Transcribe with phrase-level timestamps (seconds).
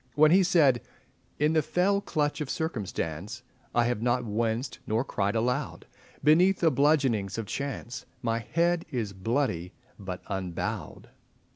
[0.15, 0.81] When he said—
[1.37, 3.43] "In the fell clutch of Circumstance
[3.75, 5.85] I have not winced nor cried aloud,
[6.23, 11.09] Beneath the bludgeonings of Chance My head is bloody but unbowed."